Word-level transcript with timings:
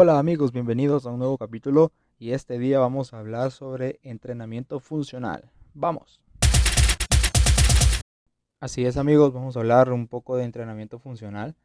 Hola 0.00 0.20
amigos, 0.20 0.52
bienvenidos 0.52 1.06
a 1.06 1.10
un 1.10 1.18
nuevo 1.18 1.36
capítulo 1.36 1.90
y 2.20 2.30
este 2.30 2.56
día 2.60 2.78
vamos 2.78 3.12
a 3.12 3.18
hablar 3.18 3.50
sobre 3.50 3.98
entrenamiento 4.04 4.78
funcional. 4.78 5.50
Vamos. 5.74 6.20
Así 8.60 8.86
es 8.86 8.96
amigos, 8.96 9.32
vamos 9.32 9.56
a 9.56 9.58
hablar 9.58 9.90
un 9.90 10.06
poco 10.06 10.36
de 10.36 10.44
entrenamiento 10.44 11.00
funcional 11.00 11.56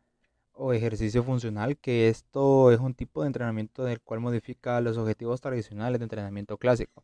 o 0.51 0.73
ejercicio 0.73 1.21
funcional, 1.21 1.77
que 1.77 2.09
esto 2.09 2.71
es 2.71 2.79
un 2.79 2.95
tipo 2.95 3.21
de 3.21 3.27
entrenamiento 3.27 3.83
del 3.83 4.01
cual 4.01 4.19
modifica 4.19 4.81
los 4.81 4.97
objetivos 4.97 5.39
tradicionales 5.39 5.99
de 5.99 6.05
entrenamiento 6.05 6.57
clásico. 6.57 7.03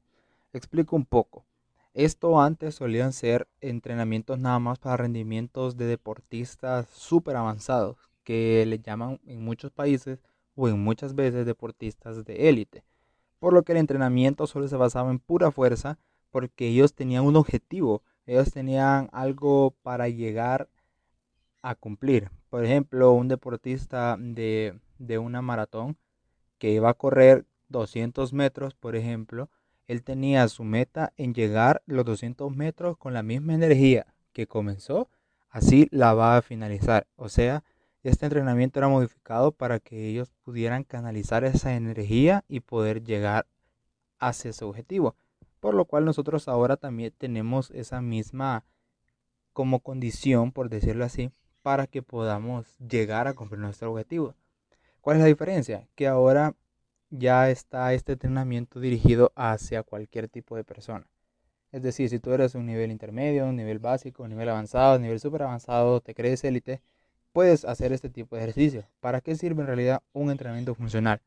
Explico 0.52 0.96
un 0.96 1.06
poco. 1.06 1.46
Esto 1.94 2.42
antes 2.42 2.74
solían 2.74 3.14
ser 3.14 3.48
entrenamientos 3.62 4.40
nada 4.40 4.58
más 4.58 4.80
para 4.80 4.98
rendimientos 4.98 5.78
de 5.78 5.86
deportistas 5.86 6.88
súper 6.90 7.36
avanzados, 7.36 8.10
que 8.24 8.66
le 8.66 8.80
llaman 8.80 9.20
en 9.28 9.44
muchos 9.44 9.70
países 9.70 10.24
o 10.60 10.68
en 10.68 10.78
muchas 10.78 11.16
veces 11.16 11.46
deportistas 11.46 12.26
de 12.26 12.50
élite. 12.50 12.84
Por 13.40 13.54
lo 13.54 13.64
que 13.64 13.72
el 13.72 13.78
entrenamiento 13.78 14.46
solo 14.46 14.68
se 14.68 14.76
basaba 14.76 15.10
en 15.10 15.20
pura 15.20 15.52
fuerza, 15.52 15.98
porque 16.32 16.68
ellos 16.68 16.94
tenían 16.94 17.24
un 17.24 17.38
objetivo, 17.38 18.04
ellos 18.26 18.52
tenían 18.52 19.10
algo 19.14 19.74
para 19.82 20.10
llegar 20.10 20.68
a 21.62 21.76
cumplir. 21.76 22.30
Por 22.50 22.66
ejemplo, 22.66 23.14
un 23.14 23.30
deportista 23.30 24.18
de, 24.20 24.78
de 24.98 25.18
una 25.18 25.42
maratón 25.42 25.98
que 26.58 26.72
iba 26.72 26.90
a 26.90 26.94
correr 26.94 27.46
200 27.70 28.34
metros, 28.34 28.76
por 28.76 28.98
ejemplo, 28.98 29.50
él 29.88 30.04
tenía 30.04 30.46
su 30.50 30.66
meta 30.66 31.14
en 31.16 31.34
llegar 31.34 31.82
los 31.86 32.04
200 32.04 32.54
metros 32.54 32.98
con 32.98 33.14
la 33.14 33.24
misma 33.24 33.54
energía 33.54 34.14
que 34.34 34.46
comenzó, 34.46 35.10
así 35.50 35.88
la 35.92 36.14
va 36.14 36.36
a 36.36 36.42
finalizar. 36.42 37.08
O 37.16 37.30
sea, 37.30 37.64
este 38.04 38.26
entrenamiento 38.26 38.80
era 38.80 38.88
modificado 38.88 39.52
para 39.52 39.80
que 39.80 40.08
ellos 40.08 40.32
pudieran 40.44 40.84
canalizar 40.84 41.44
esa 41.44 41.76
energía 41.76 42.46
y 42.48 42.62
poder 42.62 43.04
llegar 43.04 43.46
hacia 44.20 44.52
ese 44.52 44.66
objetivo. 44.66 45.16
Por 45.60 45.74
lo 45.74 45.86
cual 45.86 46.06
nosotros 46.06 46.48
ahora 46.48 46.78
también 46.78 47.14
tenemos 47.18 47.72
esa 47.72 48.02
misma 48.02 48.64
como 49.52 49.80
condición, 49.82 50.52
por 50.54 50.70
decirlo 50.70 51.04
así, 51.04 51.32
para 51.62 51.88
que 51.88 52.02
podamos 52.02 52.78
llegar 52.78 53.28
a 53.28 53.34
cumplir 53.34 53.60
nuestro 53.60 53.92
objetivo. 53.92 54.36
¿Cuál 55.02 55.18
es 55.18 55.22
la 55.22 55.28
diferencia? 55.28 55.88
Que 55.96 56.08
ahora 56.08 56.56
ya 57.10 57.50
está 57.50 57.94
este 57.94 58.14
entrenamiento 58.14 58.80
dirigido 58.80 59.34
hacia 59.36 59.84
cualquier 59.84 60.30
tipo 60.30 60.56
de 60.56 60.64
persona. 60.64 61.08
Es 61.72 61.82
decir, 61.84 62.10
si 62.10 62.20
tú 62.20 62.32
eres 62.32 62.56
un 62.56 62.66
nivel 62.66 62.92
intermedio, 62.92 63.46
un 63.46 63.56
nivel 63.56 63.80
básico, 63.80 64.24
un 64.24 64.30
nivel 64.30 64.50
avanzado, 64.50 64.96
un 64.96 65.04
nivel 65.04 65.20
super 65.20 65.44
avanzado, 65.44 66.02
te 66.02 66.16
crees 66.16 66.44
élite, 66.44 66.82
puedes 67.32 67.66
hacer 67.66 67.94
este 67.94 68.10
tipo 68.10 68.36
de 68.36 68.44
ejercicio. 68.44 68.86
¿Para 69.00 69.22
qué 69.22 69.36
sirve 69.36 69.62
en 69.62 69.68
realidad 69.68 70.02
un 70.14 70.32
entrenamiento 70.32 70.76
funcional? 70.76 71.22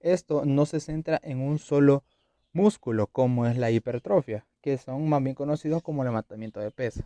Esto 0.00 0.44
no 0.44 0.66
se 0.66 0.80
centra 0.80 1.20
en 1.22 1.40
un 1.40 1.58
solo 1.58 2.04
músculo 2.52 3.06
como 3.06 3.46
es 3.46 3.56
la 3.56 3.70
hipertrofia, 3.70 4.46
que 4.60 4.78
son 4.78 5.08
más 5.08 5.22
bien 5.22 5.34
conocidos 5.34 5.82
como 5.82 6.04
levantamiento 6.04 6.60
de 6.60 6.70
pesas. 6.70 7.04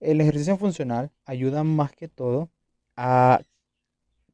El 0.00 0.20
ejercicio 0.20 0.56
funcional 0.56 1.10
ayuda 1.24 1.64
más 1.64 1.92
que 1.92 2.08
todo 2.08 2.50
a 2.96 3.40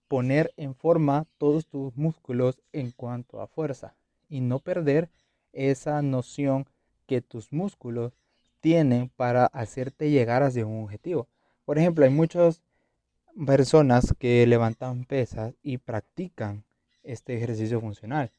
poner 0.09 0.53
en 0.57 0.75
forma 0.75 1.27
todos 1.39 1.67
tus 1.67 1.97
músculos 1.97 2.61
en 2.73 2.91
cuanto 2.91 3.41
a 3.41 3.47
fuerza 3.47 3.95
y 4.29 4.41
no 4.41 4.59
perder 4.59 5.09
esa 5.53 6.03
noción 6.03 6.67
que 7.07 7.21
tus 7.21 7.53
músculos 7.53 8.13
tienen 8.61 9.09
para 9.09 9.47
hacerte 9.47 10.11
llegar 10.11 10.43
hacia 10.43 10.67
un 10.67 10.85
objetivo. 10.85 11.29
Por 11.65 11.79
ejemplo, 11.79 12.05
hay 12.05 12.11
muchas 12.11 12.63
personas 13.47 14.15
que 14.19 14.47
levantan 14.47 15.05
pesas 15.05 15.55
y 15.63 15.79
practican 15.79 16.65
este 17.03 17.37
ejercicio 17.37 17.81
funcional 17.81 18.31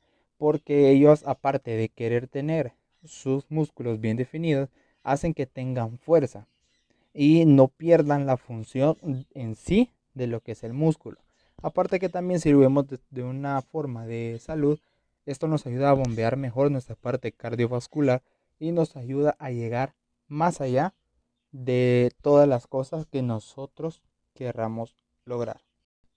porque 0.44 0.90
ellos 0.90 1.24
aparte 1.26 1.72
de 1.72 1.88
querer 1.88 2.28
tener 2.28 2.74
sus 3.06 3.50
músculos 3.50 4.02
bien 4.02 4.18
definidos 4.18 4.70
hacen 5.02 5.34
que 5.34 5.46
tengan 5.46 6.00
fuerza 6.00 6.48
y 7.14 7.46
no 7.46 7.70
pierdan 7.70 8.26
la 8.26 8.36
función 8.36 8.98
en 9.34 9.56
sí 9.56 9.92
de 10.14 10.28
lo 10.28 10.42
que 10.42 10.54
es 10.54 10.64
el 10.64 10.74
músculo. 10.74 11.18
Aparte 11.62 12.00
que 12.00 12.10
también 12.10 12.40
sirvemos 12.42 12.86
de, 13.10 13.24
una 13.24 13.62
forma 13.62 14.06
de 14.06 14.38
salud, 14.42 14.80
esto 15.26 15.48
nos 15.48 15.66
ayuda 15.66 15.92
a 15.92 15.94
bombear 15.94 16.36
mejor 16.36 16.72
nuestra 16.72 16.96
parte 16.96 17.32
cardiovascular 17.32 18.22
y 18.60 18.74
nos 18.74 18.98
ayuda 18.98 19.38
a 19.40 19.50
llegar 19.50 19.94
más 20.28 20.60
allá 20.60 20.94
de 21.54 22.12
todas 22.22 22.50
las 22.50 22.68
cosas 22.68 23.06
que 23.06 23.22
nosotros 23.22 24.02
querramos 24.34 24.96
lograr. 25.26 25.62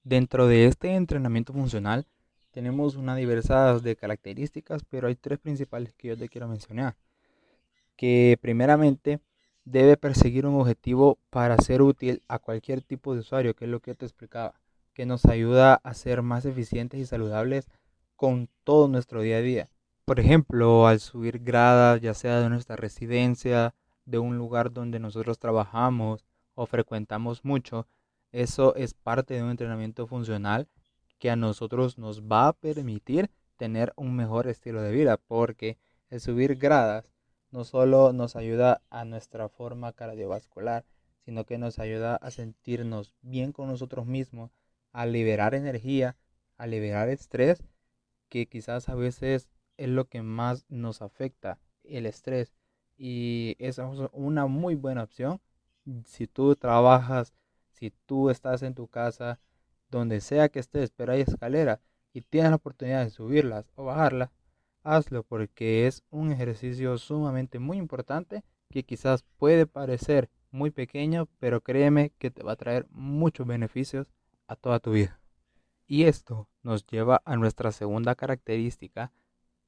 Dentro 0.04 0.46
de 0.46 0.66
este 0.66 0.94
entrenamiento 0.94 1.52
funcional 1.52 2.06
tenemos 2.50 2.96
una 2.96 3.16
diversidad 3.16 3.80
de 3.82 3.96
características, 3.96 4.82
pero 4.88 5.08
hay 5.08 5.16
tres 5.16 5.38
principales 5.38 5.94
que 5.94 6.08
yo 6.08 6.16
te 6.16 6.28
quiero 6.28 6.48
mencionar. 6.48 6.96
Que 7.96 8.38
primeramente 8.40 9.20
debe 9.64 9.96
perseguir 9.96 10.46
un 10.46 10.60
objetivo 10.60 11.18
para 11.30 11.56
ser 11.58 11.82
útil 11.82 12.22
a 12.28 12.38
cualquier 12.38 12.82
tipo 12.82 13.14
de 13.14 13.20
usuario, 13.20 13.54
que 13.54 13.64
es 13.64 13.70
lo 13.70 13.80
que 13.80 13.94
te 13.94 14.06
explicaba 14.06 14.54
que 14.96 15.04
nos 15.04 15.26
ayuda 15.26 15.74
a 15.84 15.92
ser 15.92 16.22
más 16.22 16.46
eficientes 16.46 16.98
y 16.98 17.04
saludables 17.04 17.68
con 18.16 18.48
todo 18.64 18.88
nuestro 18.88 19.20
día 19.20 19.36
a 19.36 19.42
día. 19.42 19.68
Por 20.06 20.18
ejemplo, 20.18 20.86
al 20.86 21.00
subir 21.00 21.40
gradas, 21.40 22.00
ya 22.00 22.14
sea 22.14 22.40
de 22.40 22.48
nuestra 22.48 22.76
residencia, 22.76 23.74
de 24.06 24.18
un 24.18 24.38
lugar 24.38 24.72
donde 24.72 24.98
nosotros 24.98 25.38
trabajamos 25.38 26.24
o 26.54 26.64
frecuentamos 26.64 27.44
mucho, 27.44 27.86
eso 28.32 28.74
es 28.76 28.94
parte 28.94 29.34
de 29.34 29.42
un 29.42 29.50
entrenamiento 29.50 30.06
funcional 30.06 30.68
que 31.18 31.30
a 31.30 31.36
nosotros 31.36 31.98
nos 31.98 32.22
va 32.22 32.48
a 32.48 32.52
permitir 32.52 33.30
tener 33.56 33.92
un 33.96 34.14
mejor 34.14 34.46
estilo 34.48 34.82
de 34.82 34.92
vida, 34.92 35.16
porque 35.16 35.78
el 36.10 36.20
subir 36.20 36.56
gradas 36.56 37.10
no 37.50 37.64
solo 37.64 38.12
nos 38.12 38.36
ayuda 38.36 38.82
a 38.90 39.04
nuestra 39.04 39.48
forma 39.48 39.92
cardiovascular, 39.92 40.84
sino 41.24 41.44
que 41.44 41.58
nos 41.58 41.78
ayuda 41.78 42.16
a 42.16 42.30
sentirnos 42.30 43.12
bien 43.22 43.52
con 43.52 43.68
nosotros 43.68 44.06
mismos, 44.06 44.52
a 44.92 45.06
liberar 45.06 45.54
energía, 45.54 46.16
a 46.56 46.66
liberar 46.66 47.08
estrés, 47.08 47.64
que 48.28 48.46
quizás 48.46 48.88
a 48.88 48.94
veces 48.94 49.48
es 49.76 49.88
lo 49.88 50.06
que 50.06 50.22
más 50.22 50.66
nos 50.68 51.02
afecta, 51.02 51.58
el 51.84 52.06
estrés. 52.06 52.54
Y 52.96 53.56
esa 53.58 53.90
es 53.92 53.98
una 54.12 54.46
muy 54.46 54.74
buena 54.74 55.02
opción. 55.02 55.40
Si 56.04 56.26
tú 56.26 56.56
trabajas, 56.56 57.34
si 57.78 57.92
tú 58.06 58.30
estás 58.30 58.62
en 58.62 58.74
tu 58.74 58.88
casa, 58.88 59.38
donde 59.90 60.20
sea 60.20 60.48
que 60.48 60.58
estés, 60.58 60.90
pero 60.90 61.12
hay 61.12 61.20
escalera 61.20 61.80
y 62.12 62.22
tienes 62.22 62.50
la 62.50 62.56
oportunidad 62.56 63.04
de 63.04 63.10
subirlas 63.10 63.70
o 63.74 63.84
bajarlas, 63.84 64.30
hazlo 64.82 65.22
porque 65.22 65.86
es 65.86 66.02
un 66.10 66.32
ejercicio 66.32 66.96
sumamente 66.96 67.58
muy 67.58 67.76
importante 67.76 68.42
que 68.70 68.82
quizás 68.82 69.24
puede 69.36 69.66
parecer 69.66 70.30
muy 70.50 70.70
pequeño, 70.70 71.28
pero 71.38 71.60
créeme 71.60 72.12
que 72.18 72.30
te 72.30 72.42
va 72.42 72.52
a 72.52 72.56
traer 72.56 72.86
muchos 72.90 73.46
beneficios 73.46 74.06
a 74.48 74.56
toda 74.56 74.80
tu 74.80 74.92
vida. 74.92 75.20
Y 75.86 76.04
esto 76.04 76.48
nos 76.62 76.86
lleva 76.86 77.20
a 77.24 77.36
nuestra 77.36 77.70
segunda 77.70 78.14
característica, 78.14 79.12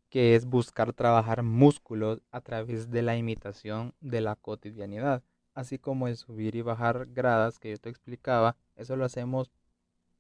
que 0.09 0.35
es 0.35 0.47
buscar 0.47 0.95
trabajar 0.95 1.43
músculos 1.43 2.23
a 2.31 2.41
través 2.41 2.91
de 2.91 3.03
la 3.03 3.17
imitación 3.17 3.95
de 4.01 4.23
la 4.23 4.37
cotidianidad, 4.37 5.23
así 5.59 5.77
como 5.77 6.07
el 6.07 6.17
subir 6.17 6.55
y 6.55 6.63
bajar 6.63 7.07
gradas 7.07 7.59
que 7.59 7.71
yo 7.71 7.79
te 7.79 7.91
explicaba, 7.91 8.57
eso 8.77 8.95
lo 8.95 9.05
hacemos 9.05 9.51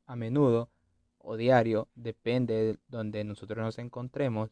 a 0.06 0.16
menudo 0.16 0.68
o 1.18 1.36
diario, 1.36 1.86
depende 1.94 2.54
de 2.54 2.78
donde 2.88 3.22
nosotros 3.22 3.58
nos 3.58 3.78
encontremos, 3.78 4.50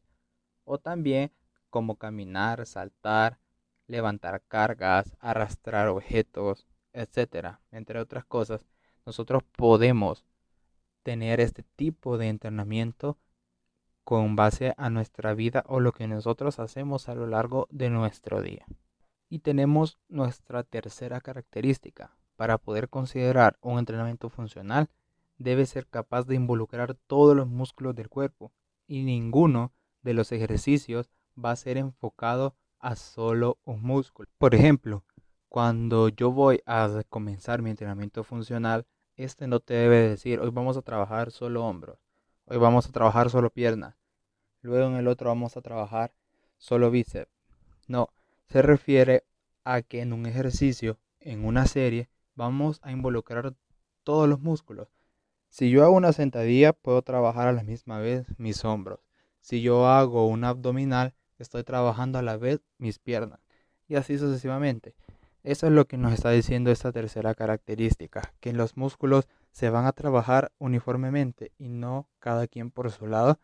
o 0.64 0.78
también 0.78 1.32
como 1.70 1.96
caminar, 1.96 2.66
saltar, 2.66 3.40
levantar 3.88 4.42
cargas, 4.46 5.16
arrastrar 5.18 5.88
objetos, 5.88 6.68
etcétera, 6.92 7.60
entre 7.72 7.98
otras 7.98 8.24
cosas 8.24 8.64
nosotros 9.04 9.42
podemos 9.56 10.24
tener 11.02 11.40
este 11.40 11.64
tipo 11.74 12.16
de 12.16 12.28
entrenamiento 12.28 13.18
con 14.04 14.36
base 14.36 14.72
a 14.76 14.88
nuestra 14.90 15.34
vida 15.34 15.64
o 15.66 15.80
lo 15.80 15.90
que 15.90 16.06
nosotros 16.06 16.60
hacemos 16.60 17.08
a 17.08 17.16
lo 17.16 17.26
largo 17.26 17.66
de 17.70 17.90
nuestro 17.90 18.40
día. 18.40 18.66
Y 19.28 19.40
tenemos 19.40 19.98
nuestra 20.08 20.62
tercera 20.62 21.20
característica. 21.20 22.16
Para 22.36 22.58
poder 22.58 22.88
considerar 22.88 23.56
un 23.60 23.78
entrenamiento 23.78 24.28
funcional, 24.28 24.88
debe 25.38 25.66
ser 25.66 25.86
capaz 25.86 26.26
de 26.26 26.34
involucrar 26.34 26.94
todos 27.06 27.36
los 27.36 27.48
músculos 27.48 27.94
del 27.94 28.08
cuerpo 28.08 28.52
y 28.86 29.02
ninguno 29.02 29.72
de 30.02 30.14
los 30.14 30.32
ejercicios 30.32 31.10
va 31.42 31.50
a 31.50 31.56
ser 31.56 31.76
enfocado 31.76 32.54
a 32.78 32.96
solo 32.96 33.58
un 33.64 33.82
músculo. 33.82 34.28
Por 34.38 34.54
ejemplo, 34.54 35.04
cuando 35.48 36.08
yo 36.08 36.30
voy 36.30 36.62
a 36.66 37.02
comenzar 37.08 37.62
mi 37.62 37.70
entrenamiento 37.70 38.24
funcional, 38.24 38.86
este 39.16 39.46
no 39.46 39.60
te 39.60 39.74
debe 39.74 40.08
decir, 40.08 40.40
hoy 40.40 40.50
vamos 40.50 40.76
a 40.76 40.82
trabajar 40.82 41.30
solo 41.30 41.64
hombros, 41.64 41.98
hoy 42.44 42.58
vamos 42.58 42.86
a 42.86 42.92
trabajar 42.92 43.30
solo 43.30 43.50
piernas, 43.50 43.96
luego 44.60 44.88
en 44.88 44.96
el 44.96 45.08
otro 45.08 45.28
vamos 45.28 45.56
a 45.56 45.62
trabajar 45.62 46.14
solo 46.58 46.90
bíceps. 46.90 47.32
No, 47.88 48.10
se 48.48 48.62
refiere 48.62 49.24
a 49.64 49.82
que 49.82 50.00
en 50.00 50.12
un 50.12 50.26
ejercicio, 50.26 50.98
en 51.20 51.44
una 51.44 51.66
serie, 51.66 52.08
vamos 52.34 52.80
a 52.82 52.92
involucrar 52.92 53.54
todos 54.04 54.28
los 54.28 54.40
músculos. 54.40 54.88
Si 55.48 55.70
yo 55.70 55.84
hago 55.84 55.96
una 55.96 56.12
sentadilla, 56.12 56.72
puedo 56.72 57.02
trabajar 57.02 57.48
a 57.48 57.52
la 57.52 57.62
misma 57.62 57.98
vez 57.98 58.26
mis 58.38 58.64
hombros. 58.64 59.00
Si 59.40 59.62
yo 59.62 59.86
hago 59.88 60.26
un 60.26 60.44
abdominal, 60.44 61.14
estoy 61.38 61.64
trabajando 61.64 62.18
a 62.18 62.22
la 62.22 62.36
vez 62.36 62.60
mis 62.78 62.98
piernas. 62.98 63.40
Y 63.88 63.96
así 63.96 64.18
sucesivamente. 64.18 64.94
Eso 65.44 65.66
es 65.66 65.72
lo 65.72 65.86
que 65.86 65.96
nos 65.96 66.12
está 66.12 66.30
diciendo 66.30 66.72
esta 66.72 66.90
tercera 66.90 67.34
característica, 67.34 68.34
que 68.40 68.52
los 68.52 68.76
músculos 68.76 69.28
se 69.52 69.70
van 69.70 69.86
a 69.86 69.92
trabajar 69.92 70.50
uniformemente 70.58 71.52
y 71.56 71.68
no 71.68 72.08
cada 72.18 72.48
quien 72.48 72.70
por 72.70 72.90
su 72.90 73.06
lado 73.06 73.38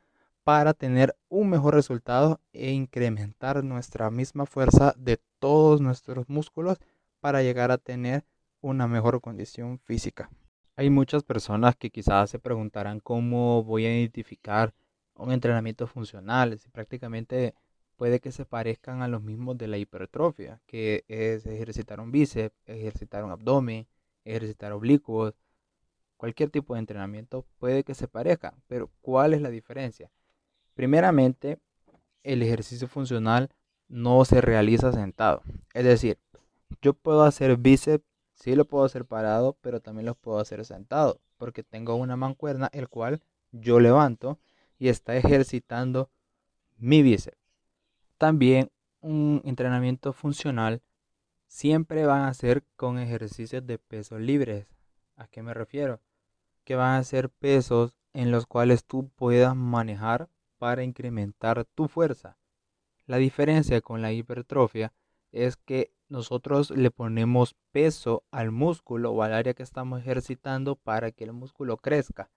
para 0.44 0.74
tener 0.74 1.16
un 1.28 1.50
mejor 1.50 1.74
resultado 1.74 2.40
e 2.52 2.72
incrementar 2.72 3.62
nuestra 3.62 4.10
misma 4.10 4.46
fuerza 4.46 4.94
de 4.98 5.20
todos 5.38 5.80
nuestros 5.80 6.28
músculos 6.28 6.78
para 7.20 7.42
llegar 7.42 7.70
a 7.70 7.78
tener 7.78 8.24
una 8.60 8.88
mejor 8.88 9.20
condición 9.20 9.78
física. 9.78 10.30
Hay 10.76 10.90
muchas 10.90 11.22
personas 11.22 11.76
que 11.76 11.90
quizás 11.90 12.30
se 12.30 12.38
preguntarán 12.38 13.00
cómo 13.00 13.62
voy 13.62 13.86
a 13.86 13.96
identificar 13.96 14.74
un 15.14 15.30
entrenamiento 15.30 15.86
funcional, 15.86 16.58
si 16.58 16.68
prácticamente 16.70 17.54
puede 17.96 18.20
que 18.20 18.32
se 18.32 18.44
parezcan 18.44 19.02
a 19.02 19.08
los 19.08 19.22
mismos 19.22 19.56
de 19.58 19.68
la 19.68 19.78
hipertrofia, 19.78 20.60
que 20.66 21.04
es 21.08 21.46
ejercitar 21.46 22.00
un 22.00 22.10
bíceps, 22.10 22.56
ejercitar 22.66 23.22
un 23.22 23.30
abdomen, 23.30 23.86
ejercitar 24.24 24.72
oblicuos, 24.72 25.34
cualquier 26.16 26.50
tipo 26.50 26.74
de 26.74 26.80
entrenamiento 26.80 27.46
puede 27.58 27.84
que 27.84 27.94
se 27.94 28.08
parezca, 28.08 28.54
pero 28.66 28.90
¿cuál 29.02 29.34
es 29.34 29.42
la 29.42 29.50
diferencia? 29.50 30.10
Primeramente, 30.74 31.58
el 32.22 32.42
ejercicio 32.42 32.88
funcional 32.88 33.50
no 33.88 34.24
se 34.24 34.40
realiza 34.40 34.92
sentado. 34.92 35.42
Es 35.74 35.84
decir, 35.84 36.18
yo 36.80 36.94
puedo 36.94 37.24
hacer 37.24 37.56
bíceps, 37.56 38.04
sí 38.34 38.54
lo 38.54 38.64
puedo 38.64 38.84
hacer 38.84 39.04
parado, 39.04 39.56
pero 39.60 39.80
también 39.80 40.06
lo 40.06 40.14
puedo 40.14 40.38
hacer 40.38 40.64
sentado, 40.64 41.20
porque 41.36 41.62
tengo 41.62 41.94
una 41.96 42.16
mancuerna 42.16 42.70
el 42.72 42.88
cual 42.88 43.22
yo 43.50 43.80
levanto 43.80 44.38
y 44.78 44.88
está 44.88 45.16
ejercitando 45.16 46.10
mi 46.78 47.02
bíceps. 47.02 47.38
También 48.18 48.70
un 49.00 49.42
entrenamiento 49.44 50.12
funcional 50.12 50.82
siempre 51.46 52.06
van 52.06 52.22
a 52.22 52.34
ser 52.34 52.64
con 52.76 52.98
ejercicios 52.98 53.66
de 53.66 53.78
pesos 53.78 54.20
libres. 54.20 54.66
¿A 55.16 55.26
qué 55.26 55.42
me 55.42 55.52
refiero? 55.52 56.00
Que 56.64 56.76
van 56.76 56.98
a 56.98 57.04
ser 57.04 57.28
pesos 57.28 57.98
en 58.14 58.30
los 58.30 58.46
cuales 58.46 58.84
tú 58.84 59.08
puedas 59.10 59.54
manejar 59.54 60.28
para 60.62 60.84
incrementar 60.84 61.64
tu 61.64 61.88
fuerza. 61.88 62.38
La 63.06 63.16
diferencia 63.16 63.80
con 63.80 64.00
la 64.00 64.12
hipertrofia 64.12 64.92
es 65.32 65.56
que 65.56 65.90
nosotros 66.08 66.70
le 66.70 66.92
ponemos 66.92 67.56
peso 67.72 68.22
al 68.30 68.52
músculo 68.52 69.10
o 69.10 69.24
al 69.24 69.34
área 69.34 69.54
que 69.54 69.64
estamos 69.64 69.98
ejercitando 69.98 70.76
para 70.76 71.10
que 71.10 71.24
el 71.24 71.32
músculo 71.32 71.78
crezca. 71.78 72.30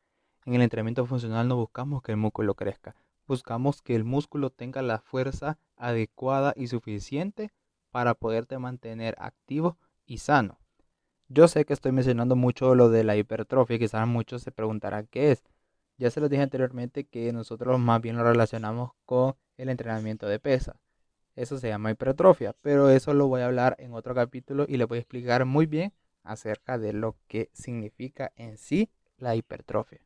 En 0.44 0.56
el 0.56 0.64
entrenamiento 0.64 1.06
funcional 1.06 1.48
no 1.48 1.56
buscamos 1.56 2.02
que 2.02 2.14
el 2.14 2.18
músculo 2.18 2.56
crezca, 2.56 2.96
buscamos 3.28 3.84
que 3.84 3.96
el 3.96 4.06
músculo 4.06 4.50
tenga 4.50 4.82
la 4.82 4.98
fuerza 4.98 5.60
adecuada 5.76 6.56
y 6.56 6.66
suficiente 6.66 7.54
para 7.92 8.16
poderte 8.16 8.58
mantener 8.58 9.14
activo 9.20 9.78
y 10.08 10.18
sano. 10.18 10.58
Yo 11.28 11.48
sé 11.48 11.64
que 11.66 11.74
estoy 11.74 11.92
mencionando 11.92 12.36
mucho 12.36 12.74
lo 12.74 12.90
de 12.90 13.04
la 13.04 13.18
hipertrofia, 13.18 13.78
quizás 13.78 14.08
muchos 14.08 14.42
se 14.42 14.52
preguntarán 14.52 15.06
qué 15.12 15.30
es. 15.30 15.44
Ya 15.98 16.10
se 16.10 16.20
los 16.20 16.30
dije 16.30 16.44
anteriormente 16.44 17.06
que 17.06 17.32
nosotros 17.32 17.80
más 17.80 18.02
bien 18.02 18.18
lo 18.18 18.24
relacionamos 18.24 18.92
con 19.06 19.36
el 19.58 19.70
entrenamiento 19.70 20.28
de 20.28 20.40
pesa. 20.40 20.80
Eso 21.36 21.58
se 21.58 21.70
llama 21.70 21.92
hipertrofia, 21.92 22.56
pero 22.62 22.90
eso 22.90 23.14
lo 23.14 23.28
voy 23.28 23.42
a 23.42 23.46
hablar 23.46 23.76
en 23.80 23.94
otro 23.94 24.16
capítulo 24.16 24.66
y 24.68 24.78
le 24.78 24.86
voy 24.86 24.98
a 24.98 25.02
explicar 25.02 25.46
muy 25.46 25.66
bien 25.66 25.94
acerca 26.24 26.78
de 26.78 26.94
lo 26.94 27.18
que 27.28 27.50
significa 27.54 28.32
en 28.36 28.58
sí 28.58 28.90
la 29.18 29.36
hipertrofia. 29.36 30.06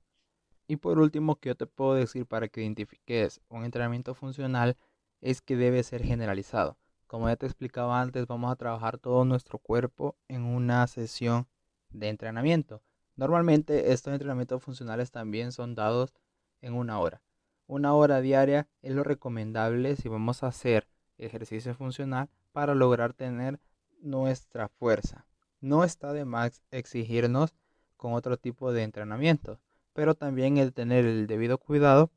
Y 0.67 0.77
por 0.77 0.99
último, 0.99 1.35
que 1.35 1.49
yo 1.49 1.55
te 1.55 1.65
puedo 1.65 1.95
decir 1.95 2.27
para 2.27 2.47
que 2.47 2.61
identifiques 2.61 3.41
un 3.49 3.65
entrenamiento 3.65 4.13
funcional 4.13 4.77
es 5.21 5.41
que 5.41 5.55
debe 5.55 5.83
ser 5.83 6.03
generalizado. 6.03 6.77
Como 7.07 7.27
ya 7.27 7.35
te 7.35 7.47
explicaba 7.47 7.99
antes, 8.01 8.27
vamos 8.27 8.51
a 8.51 8.55
trabajar 8.55 8.99
todo 8.99 9.25
nuestro 9.25 9.57
cuerpo 9.57 10.15
en 10.27 10.43
una 10.43 10.85
sesión 10.85 11.47
de 11.89 12.09
entrenamiento. 12.09 12.83
Normalmente 13.19 13.91
estos 13.91 14.13
entrenamientos 14.13 14.63
funcionales 14.63 15.11
también 15.11 15.51
son 15.51 15.75
dados 15.75 16.13
en 16.61 16.73
una 16.73 17.01
hora. 17.01 17.21
Una 17.67 17.93
hora 17.93 18.21
diaria 18.21 18.69
es 18.81 18.93
lo 18.95 19.03
recomendable 19.03 19.97
si 19.97 20.07
vamos 20.07 20.41
a 20.41 20.47
hacer 20.47 20.87
ejercicio 21.17 21.75
funcional 21.75 22.29
para 22.53 22.75
lograr 22.75 23.11
tener 23.11 23.59
nuestra 23.99 24.69
fuerza. 24.69 25.25
No 25.59 25.83
está 25.83 26.13
de 26.13 26.23
más 26.23 26.61
exigirnos 26.71 27.53
con 27.97 28.13
otro 28.13 28.37
tipo 28.37 28.71
de 28.71 28.83
entrenamiento, 28.83 29.59
pero 29.91 30.15
también 30.15 30.57
el 30.57 30.71
tener 30.71 31.03
el 31.03 31.27
debido 31.27 31.57
cuidado 31.57 32.11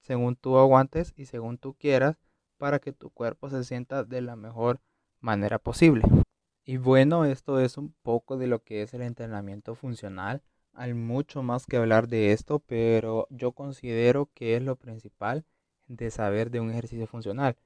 según 0.00 0.34
tú 0.34 0.58
aguantes 0.58 1.14
y 1.16 1.26
según 1.26 1.58
tú 1.58 1.74
quieras 1.74 2.18
para 2.56 2.80
que 2.80 2.92
tu 2.92 3.10
cuerpo 3.10 3.48
se 3.48 3.62
sienta 3.62 4.02
de 4.02 4.22
la 4.22 4.34
mejor 4.34 4.80
manera 5.20 5.60
posible. 5.60 6.02
Y 6.68 6.76
bueno, 6.76 7.24
esto 7.24 7.60
es 7.60 7.78
un 7.78 7.94
poco 8.02 8.36
de 8.36 8.46
lo 8.46 8.62
que 8.62 8.82
es 8.82 8.92
el 8.92 9.00
entrenamiento 9.00 9.74
funcional. 9.74 10.42
Hay 10.74 10.92
mucho 10.92 11.42
más 11.42 11.64
que 11.64 11.78
hablar 11.78 12.08
de 12.08 12.32
esto, 12.32 12.58
pero 12.58 13.26
yo 13.30 13.52
considero 13.52 14.28
que 14.34 14.54
es 14.54 14.62
lo 14.62 14.76
principal 14.76 15.46
de 15.86 16.10
saber 16.10 16.50
de 16.50 16.60
un 16.60 16.70
ejercicio 16.70 17.06
funcional. 17.06 17.56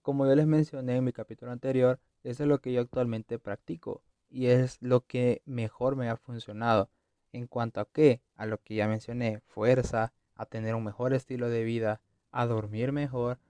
Como 0.00 0.26
yo 0.26 0.36
les 0.36 0.46
mencioné 0.46 0.94
en 0.94 1.02
mi 1.02 1.12
capítulo 1.12 1.50
anterior, 1.50 1.98
eso 2.22 2.44
es 2.44 2.48
lo 2.48 2.60
que 2.60 2.72
yo 2.72 2.82
actualmente 2.82 3.40
practico 3.40 4.04
y 4.30 4.46
es 4.46 4.78
lo 4.80 5.04
que 5.06 5.42
mejor 5.44 5.96
me 5.96 6.08
ha 6.08 6.16
funcionado. 6.16 6.88
En 7.32 7.48
cuanto 7.48 7.80
a 7.80 7.88
qué, 7.90 8.20
a 8.36 8.46
lo 8.46 8.58
que 8.58 8.76
ya 8.76 8.86
mencioné, 8.86 9.40
fuerza, 9.40 10.12
a 10.36 10.46
tener 10.46 10.76
un 10.76 10.84
mejor 10.84 11.14
estilo 11.14 11.48
de 11.48 11.64
vida, 11.64 12.00
a 12.30 12.46
dormir 12.46 12.92
mejor, 12.92 13.40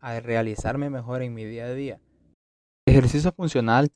a 0.00 0.18
realizarme 0.20 0.88
mejor 0.88 1.20
en 1.20 1.34
mi 1.34 1.44
día 1.44 1.66
a 1.66 1.74
día. 1.74 2.00
Ejercicio 2.86 3.32
funcional 3.32 3.92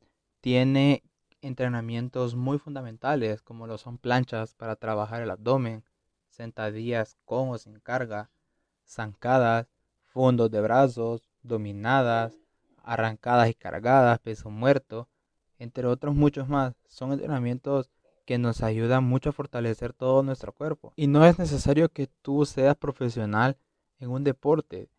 tiene 0.47 1.03
entrenamientos 1.43 2.37
muy 2.37 2.61
fundamentales 2.61 3.43
como 3.43 3.67
lo 3.67 3.79
son 3.79 3.99
planchas 3.99 4.55
para 4.55 4.77
trabajar 4.77 5.21
el 5.21 5.31
abdomen, 5.33 5.83
sentadillas 6.29 7.17
con 7.25 7.49
o 7.49 7.59
sin 7.59 7.81
carga, 7.81 8.31
zancadas, 8.87 9.67
fondos 10.05 10.49
de 10.53 10.61
brazos, 10.61 11.29
dominadas, 11.43 12.39
arrancadas 12.85 13.51
y 13.51 13.55
cargadas, 13.55 14.21
peso 14.21 14.49
muerto, 14.49 15.09
entre 15.59 15.89
otros 15.89 16.15
muchos 16.15 16.49
más. 16.49 16.77
Son 16.87 17.11
entrenamientos 17.11 17.91
que 18.25 18.39
nos 18.39 18.63
ayudan 18.63 19.03
mucho 19.03 19.31
a 19.31 19.33
fortalecer 19.33 19.95
todo 19.95 20.23
nuestro 20.23 20.53
cuerpo. 20.53 20.93
Y 20.95 21.09
no 21.09 21.27
es 21.27 21.41
necesario 21.41 21.89
que 21.89 22.07
tú 22.23 22.47
seas 22.47 22.77
profesional 22.77 23.57
en 23.99 24.11
un 24.11 24.23
deporte. 24.23 24.91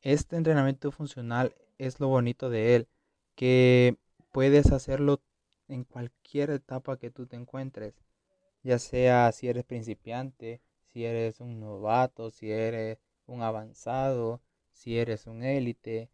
Este 0.00 0.36
entrenamiento 0.36 0.92
funcional 0.92 1.56
es 1.76 1.98
lo 1.98 2.06
bonito 2.06 2.50
de 2.50 2.76
él, 2.76 2.88
que 3.34 3.98
puedes 4.32 4.72
hacerlo 4.72 5.20
en 5.68 5.84
cualquier 5.84 6.50
etapa 6.50 6.98
que 6.98 7.10
tú 7.10 7.26
te 7.26 7.36
encuentres, 7.36 7.94
ya 8.62 8.78
sea 8.78 9.30
si 9.32 9.48
eres 9.48 9.64
principiante, 9.64 10.60
si 10.86 11.04
eres 11.04 11.40
un 11.40 11.60
novato, 11.60 12.30
si 12.30 12.50
eres 12.50 12.98
un 13.26 13.42
avanzado, 13.42 14.40
si 14.72 14.98
eres 14.98 15.26
un 15.26 15.42
élite, 15.42 16.10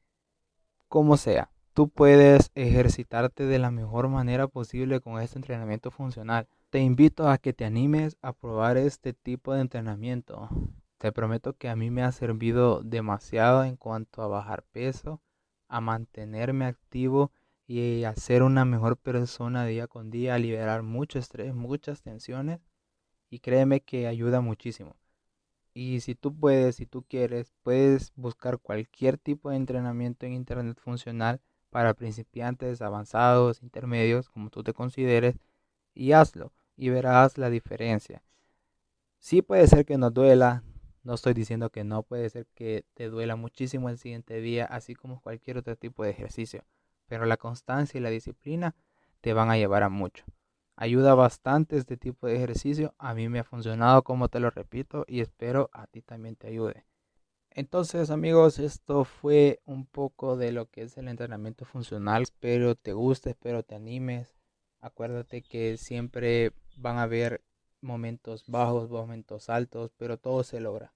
como 0.89 1.17
sea. 1.17 1.51
Tú 1.73 1.89
puedes 1.89 2.51
ejercitarte 2.55 3.45
de 3.45 3.59
la 3.59 3.71
mejor 3.71 4.09
manera 4.09 4.49
posible 4.49 5.01
con 5.01 5.21
este 5.21 5.39
entrenamiento 5.39 5.91
funcional. 5.91 6.49
Te 6.71 6.81
invito 6.81 7.29
a 7.29 7.39
que 7.39 7.53
te 7.53 7.65
animes 7.65 8.17
a 8.23 8.33
probar 8.33 8.77
este 8.79 9.13
tipo 9.13 9.53
de 9.53 9.61
entrenamiento. 9.61 10.49
Te 10.99 11.13
prometo 11.13 11.53
que 11.53 11.69
a 11.69 11.77
mí 11.77 11.91
me 11.91 12.03
ha 12.03 12.13
servido 12.13 12.83
demasiado 12.83 13.65
en 13.65 13.77
cuanto 13.77 14.23
a 14.23 14.27
bajar 14.27 14.63
peso, 14.73 15.21
a 15.69 15.83
mantenerme 15.83 16.65
activo 16.65 17.31
y 17.67 18.05
a 18.05 18.15
ser 18.15 18.43
una 18.43 18.65
mejor 18.65 18.97
persona 18.97 19.67
día 19.67 19.89
con 19.89 20.11
día, 20.11 20.39
liberar 20.39 20.83
mucho 20.83 21.19
estrés, 21.19 21.55
muchas 21.55 22.03
tensiones 22.03 22.61
y 23.31 23.41
créeme 23.41 23.81
que 23.81 24.07
ayuda 24.07 24.41
muchísimo. 24.41 24.97
Y 25.75 26.01
si 26.01 26.15
tú 26.15 26.35
puedes, 26.35 26.77
si 26.77 26.87
tú 26.87 27.05
quieres, 27.05 27.53
puedes 27.63 28.13
buscar 28.17 28.59
cualquier 28.59 29.19
tipo 29.19 29.51
de 29.51 29.57
entrenamiento 29.57 30.27
en 30.27 30.33
internet 30.33 30.79
funcional 30.81 31.41
para 31.71 31.95
principiantes, 31.95 32.83
avanzados, 32.83 33.63
intermedios, 33.63 34.31
como 34.31 34.51
tú 34.51 34.63
te 34.63 34.73
consideres, 34.73 35.37
y 35.95 36.13
hazlo 36.13 36.53
y 36.77 36.91
verás 36.91 37.39
la 37.39 37.51
diferencia. 37.51 38.23
Sí 39.19 39.43
puede 39.43 39.67
ser 39.67 39.85
que 39.85 39.99
nos 39.99 40.15
duela, 40.15 40.63
no 41.03 41.15
estoy 41.15 41.35
diciendo 41.35 41.71
que 41.71 41.85
no, 41.85 42.03
puede 42.05 42.31
ser 42.31 42.47
que 42.55 42.85
te 42.95 43.09
duela 43.09 43.37
muchísimo 43.37 43.91
el 43.91 43.99
siguiente 43.99 44.41
día, 44.41 44.67
así 44.67 44.95
como 44.95 45.21
cualquier 45.21 45.59
otro 45.59 45.77
tipo 45.77 46.05
de 46.05 46.11
ejercicio 46.11 46.65
pero 47.07 47.27
la 47.27 47.37
constancia 47.37 47.99
y 47.99 48.03
la 48.03 48.11
disciplina 48.11 48.75
te 49.21 49.33
van 49.33 49.51
a 49.51 49.57
llevar 49.57 49.83
a 49.83 49.89
mucho. 49.89 50.25
Ayuda 50.77 51.15
bastante 51.15 51.77
este 51.77 51.97
tipo 51.97 52.27
de 52.27 52.37
ejercicio, 52.37 52.95
a 52.99 53.15
mí 53.15 53.29
me 53.29 53.39
ha 53.39 53.45
funcionado 53.45 54.03
como 54.03 54.29
te 54.29 54.41
lo 54.41 54.51
repito 54.51 55.05
y 55.09 55.21
espero 55.21 55.71
a 55.73 55.87
ti 55.87 56.03
también 56.03 56.37
te 56.37 56.49
ayude. 56.49 56.85
Entonces 57.51 58.11
amigos, 58.11 58.59
esto 58.59 59.05
fue 59.05 59.61
un 59.65 59.87
poco 59.87 60.37
de 60.37 60.53
lo 60.53 60.69
que 60.69 60.83
es 60.83 60.99
el 60.99 61.09
entrenamiento 61.09 61.65
funcional. 61.65 62.25
Espero 62.25 62.75
te 62.75 62.93
guste, 62.93 63.31
espero 63.31 63.63
te 63.63 63.75
animes. 63.75 64.37
Acuérdate 64.81 65.41
que 65.41 65.79
siempre 65.79 66.53
van 66.77 66.99
a 66.99 67.05
haber 67.05 67.43
momentos 67.81 68.45
bajos, 68.47 68.91
momentos 68.91 69.49
altos, 69.49 69.93
pero 69.97 70.19
todo 70.19 70.45
se 70.45 70.61
logra. 70.61 70.93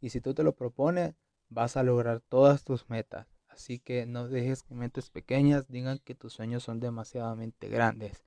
Y 0.00 0.10
si 0.10 0.20
tú 0.20 0.32
te 0.32 0.44
lo 0.44 0.54
propones, 0.54 1.16
vas 1.48 1.76
a 1.76 1.82
lograr 1.82 2.20
todas 2.20 2.62
tus 2.62 2.88
metas. 2.88 3.35
Así 3.56 3.78
que 3.78 4.04
no 4.04 4.28
dejes 4.28 4.62
que 4.62 4.74
mentes 4.74 5.08
pequeñas 5.08 5.66
digan 5.66 5.98
que 5.98 6.14
tus 6.14 6.34
sueños 6.34 6.62
son 6.62 6.78
demasiadamente 6.78 7.70
grandes. 7.70 8.22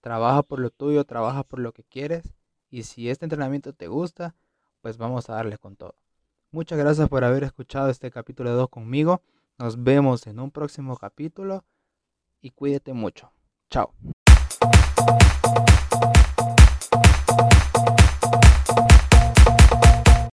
Trabaja 0.00 0.42
por 0.42 0.58
lo 0.58 0.70
tuyo, 0.70 1.04
trabaja 1.04 1.44
por 1.44 1.60
lo 1.60 1.72
que 1.72 1.84
quieres. 1.84 2.34
Y 2.70 2.82
si 2.82 3.08
este 3.08 3.24
entrenamiento 3.24 3.72
te 3.72 3.86
gusta, 3.86 4.34
pues 4.80 4.98
vamos 4.98 5.30
a 5.30 5.34
darle 5.34 5.58
con 5.58 5.76
todo. 5.76 5.94
Muchas 6.50 6.76
gracias 6.76 7.08
por 7.08 7.22
haber 7.22 7.44
escuchado 7.44 7.88
este 7.88 8.10
capítulo 8.10 8.50
2 8.50 8.68
conmigo. 8.68 9.22
Nos 9.58 9.80
vemos 9.80 10.26
en 10.26 10.40
un 10.40 10.50
próximo 10.50 10.96
capítulo 10.96 11.64
y 12.40 12.50
cuídate 12.50 12.94
mucho. 12.94 13.30
Chao. 13.70 13.94